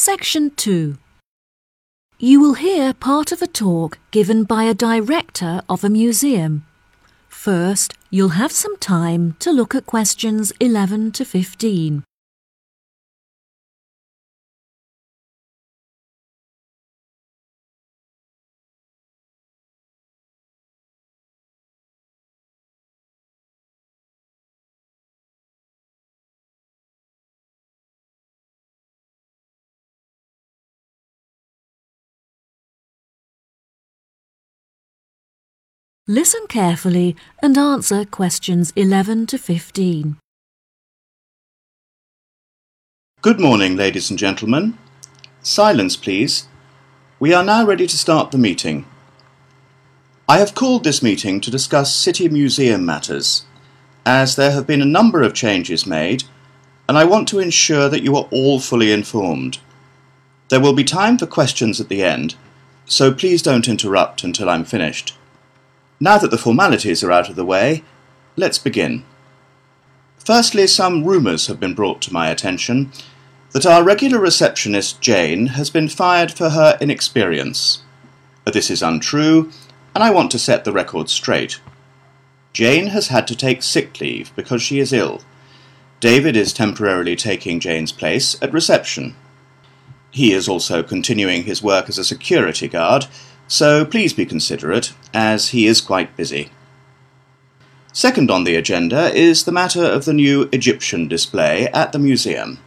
[0.00, 0.96] Section 2
[2.20, 6.64] You will hear part of a talk given by a director of a museum.
[7.28, 12.04] First, you'll have some time to look at questions 11 to 15.
[36.10, 40.16] Listen carefully and answer questions 11 to 15.
[43.20, 44.78] Good morning, ladies and gentlemen.
[45.42, 46.48] Silence, please.
[47.20, 48.86] We are now ready to start the meeting.
[50.26, 53.44] I have called this meeting to discuss City Museum matters,
[54.06, 56.24] as there have been a number of changes made,
[56.88, 59.58] and I want to ensure that you are all fully informed.
[60.48, 62.34] There will be time for questions at the end,
[62.86, 65.17] so please don't interrupt until I'm finished.
[66.00, 67.82] Now that the formalities are out of the way,
[68.36, 69.04] let's begin.
[70.18, 72.92] Firstly, some rumours have been brought to my attention
[73.52, 77.82] that our regular receptionist, Jane, has been fired for her inexperience.
[78.44, 79.50] This is untrue,
[79.94, 81.60] and I want to set the record straight.
[82.52, 85.22] Jane has had to take sick leave because she is ill.
[86.00, 89.16] David is temporarily taking Jane's place at reception.
[90.10, 93.06] He is also continuing his work as a security guard
[93.48, 96.50] so please be considerate, as he is quite busy.
[97.92, 102.58] Second on the agenda is the matter of the new Egyptian display at the museum.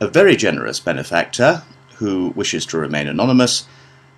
[0.00, 1.62] A very generous benefactor,
[1.96, 3.68] who wishes to remain anonymous,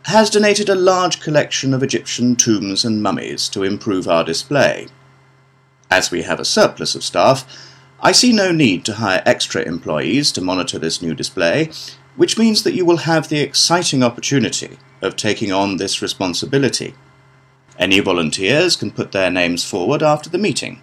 [0.05, 4.86] has donated a large collection of Egyptian tombs and mummies to improve our display.
[5.91, 7.45] As we have a surplus of staff,
[8.00, 11.70] I see no need to hire extra employees to monitor this new display,
[12.17, 16.95] which means that you will have the exciting opportunity of taking on this responsibility.
[17.79, 20.80] Any volunteers can put their names forward after the meeting.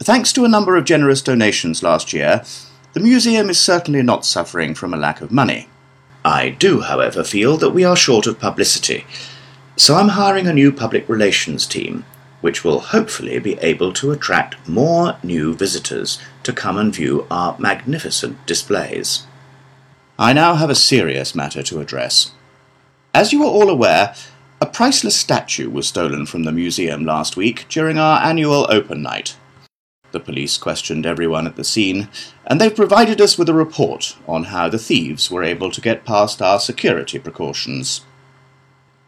[0.00, 2.44] Thanks to a number of generous donations last year,
[2.92, 5.68] the museum is certainly not suffering from a lack of money.
[6.24, 9.06] I do, however, feel that we are short of publicity,
[9.76, 12.04] so I'm hiring a new public relations team,
[12.40, 17.56] which will hopefully be able to attract more new visitors to come and view our
[17.58, 19.26] magnificent displays.
[20.22, 22.30] I now have a serious matter to address.
[23.12, 24.14] As you are all aware,
[24.60, 29.36] a priceless statue was stolen from the museum last week during our annual open night.
[30.12, 32.08] The police questioned everyone at the scene,
[32.46, 36.04] and they've provided us with a report on how the thieves were able to get
[36.04, 38.02] past our security precautions.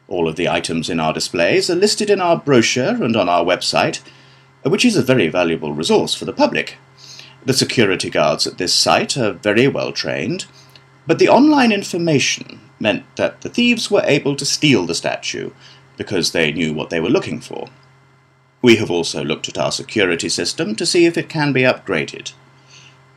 [0.09, 3.45] All of the items in our displays are listed in our brochure and on our
[3.45, 4.01] website,
[4.65, 6.77] which is a very valuable resource for the public.
[7.47, 10.47] The security guards at this site are very well trained,
[11.07, 15.51] but the online information meant that the thieves were able to steal the statue
[15.97, 17.69] because they knew what they were looking for.
[18.63, 22.33] We have also looked at our security system to see if it can be upgraded.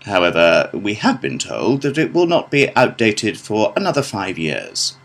[0.04, 4.98] However, we have been told that it will not be outdated for another five years.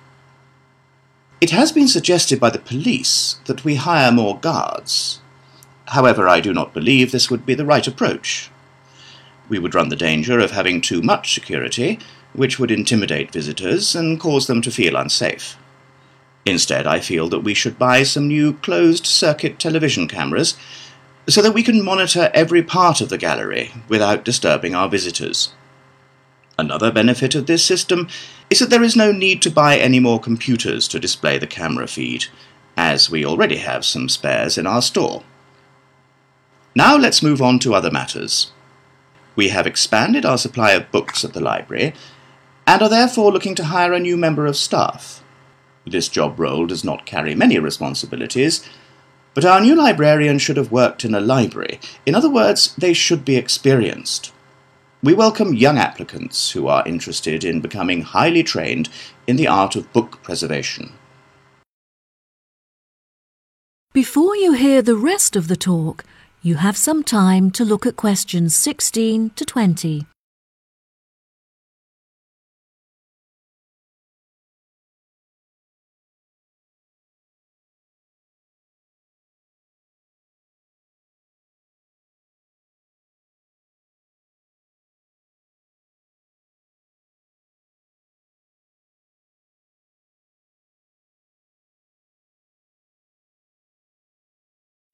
[1.41, 5.21] It has been suggested by the police that we hire more guards.
[5.87, 8.51] However, I do not believe this would be the right approach.
[9.49, 11.99] We would run the danger of having too much security,
[12.35, 15.57] which would intimidate visitors and cause them to feel unsafe.
[16.45, 20.57] Instead, I feel that we should buy some new closed circuit television cameras
[21.29, 25.53] so that we can monitor every part of the gallery without disturbing our visitors.
[26.59, 28.09] Another benefit of this system
[28.51, 31.87] is that there is no need to buy any more computers to display the camera
[31.87, 32.27] feed,
[32.77, 35.23] as we already have some spares in our store.
[36.75, 38.51] Now let's move on to other matters.
[39.37, 41.95] We have expanded our supply of books at the library
[42.67, 45.23] and are therefore looking to hire a new member of staff.
[45.87, 48.69] This job role does not carry many responsibilities,
[49.35, 51.81] but our new librarian should have worked in a library.
[52.07, 54.33] In other words, they should be experienced.
[55.03, 58.89] We welcome young applicants who are interested in becoming highly trained
[59.27, 60.93] in the art of book preservation.
[63.93, 66.05] Before you hear the rest of the talk,
[66.41, 70.07] you have some time to look at questions 16 to 20.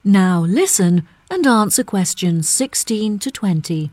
[0.05, 3.91] Now listen and answer questions 16 to 20.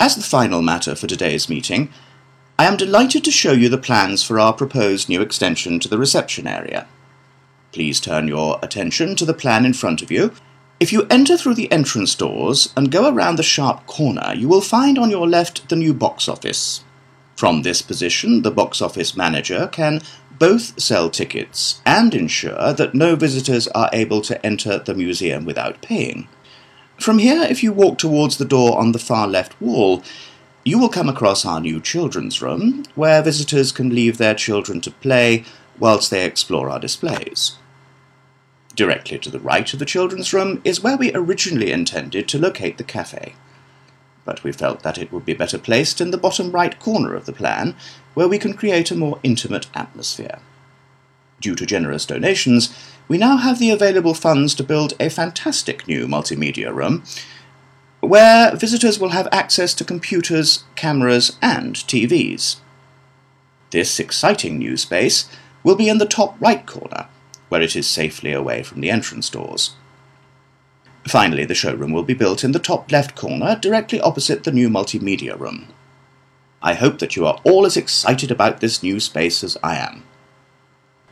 [0.00, 1.90] As the final matter for today's meeting,
[2.58, 5.98] I am delighted to show you the plans for our proposed new extension to the
[5.98, 6.88] reception area.
[7.72, 10.32] Please turn your attention to the plan in front of you.
[10.80, 14.62] If you enter through the entrance doors and go around the sharp corner, you will
[14.62, 16.82] find on your left the new box office.
[17.36, 20.00] From this position, the box office manager can
[20.38, 25.82] both sell tickets and ensure that no visitors are able to enter the museum without
[25.82, 26.28] paying.
[26.98, 30.02] From here, if you walk towards the door on the far left wall,
[30.64, 34.90] you will come across our new children's room, where visitors can leave their children to
[34.90, 35.44] play
[35.78, 37.56] whilst they explore our displays.
[38.74, 42.78] Directly to the right of the children's room is where we originally intended to locate
[42.78, 43.34] the cafe.
[44.24, 47.26] But we felt that it would be better placed in the bottom right corner of
[47.26, 47.76] the plan,
[48.14, 50.38] where we can create a more intimate atmosphere.
[51.40, 52.74] Due to generous donations,
[53.06, 57.04] we now have the available funds to build a fantastic new multimedia room
[58.00, 62.56] where visitors will have access to computers, cameras, and TVs.
[63.70, 65.28] This exciting new space
[65.62, 67.08] will be in the top right corner,
[67.48, 69.74] where it is safely away from the entrance doors.
[71.06, 74.68] Finally, the showroom will be built in the top left corner, directly opposite the new
[74.68, 75.68] multimedia room.
[76.62, 80.02] I hope that you are all as excited about this new space as I am.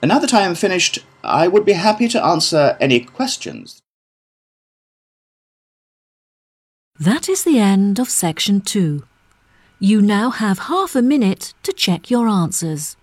[0.00, 3.80] And now that I am finished, I would be happy to answer any questions.
[6.98, 9.04] That is the end of section two.
[9.78, 12.96] You now have half a minute to check your answers.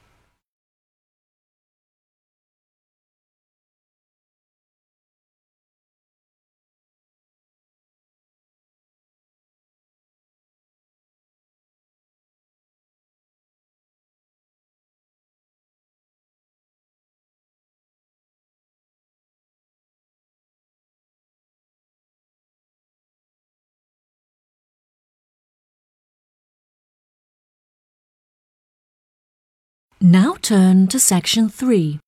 [30.02, 32.00] Now turn to section 3.